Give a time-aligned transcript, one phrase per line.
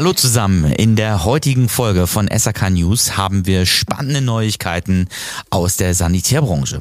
[0.00, 0.72] Hallo zusammen.
[0.72, 5.08] In der heutigen Folge von SAK News haben wir spannende Neuigkeiten
[5.50, 6.80] aus der Sanitärbranche.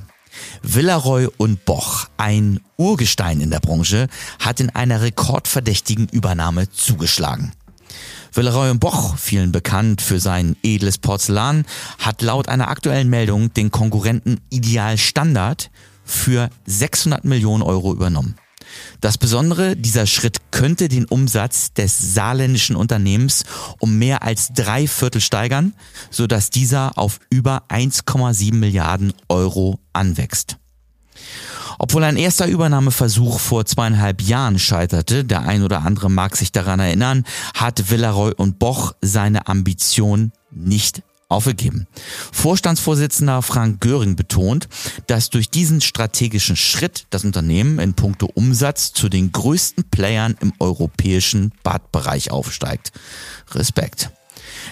[0.63, 4.07] Villaroy und Boch, ein Urgestein in der Branche,
[4.39, 7.51] hat in einer rekordverdächtigen Übernahme zugeschlagen.
[8.31, 11.65] Villeroy und Boch, vielen bekannt für sein edles Porzellan,
[11.97, 15.71] hat laut einer aktuellen Meldung den Konkurrenten Ideal Standard
[16.05, 18.35] für 600 Millionen Euro übernommen.
[19.01, 23.43] Das Besondere, dieser Schritt könnte den Umsatz des saarländischen Unternehmens
[23.79, 25.73] um mehr als drei Viertel steigern,
[26.09, 30.57] sodass dieser auf über 1,7 Milliarden Euro anwächst.
[31.81, 36.81] Obwohl ein erster Übernahmeversuch vor zweieinhalb Jahren scheiterte, der ein oder andere mag sich daran
[36.81, 41.87] erinnern, hat Villaroy und Boch seine Ambition nicht aufgegeben.
[42.33, 44.67] Vorstandsvorsitzender Frank Göring betont,
[45.07, 50.51] dass durch diesen strategischen Schritt das Unternehmen in puncto Umsatz zu den größten Playern im
[50.59, 52.91] europäischen Badbereich aufsteigt.
[53.51, 54.11] Respekt.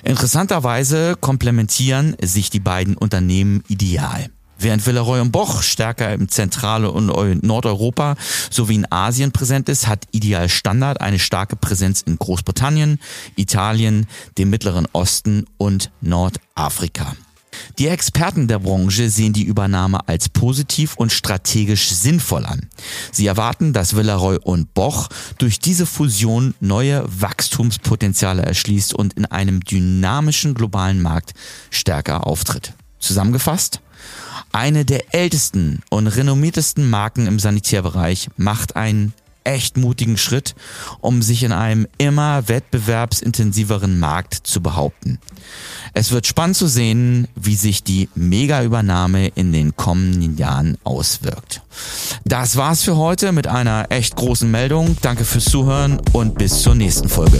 [0.04, 4.30] Interessanterweise komplementieren sich die beiden Unternehmen ideal.
[4.60, 8.16] Während Villeroy und Boch stärker im Zentral- und Nordeuropa
[8.50, 13.00] sowie in Asien präsent ist, hat Ideal Standard eine starke Präsenz in Großbritannien,
[13.36, 17.16] Italien, dem Mittleren Osten und Nordafrika.
[17.78, 22.70] Die Experten der Branche sehen die Übernahme als positiv und strategisch sinnvoll an.
[23.12, 29.62] Sie erwarten, dass Villeroy und Boch durch diese Fusion neue Wachstumspotenziale erschließt und in einem
[29.62, 31.34] dynamischen globalen Markt
[31.70, 32.74] stärker auftritt.
[33.00, 33.82] Zusammengefasst,
[34.58, 39.14] eine der ältesten und renommiertesten Marken im Sanitärbereich macht einen
[39.44, 40.56] echt mutigen Schritt,
[41.00, 45.20] um sich in einem immer wettbewerbsintensiveren Markt zu behaupten.
[45.94, 51.62] Es wird spannend zu sehen, wie sich die Mega-Übernahme in den kommenden Jahren auswirkt.
[52.26, 54.98] Das war's für heute mit einer echt großen Meldung.
[55.02, 57.40] Danke fürs Zuhören und bis zur nächsten Folge.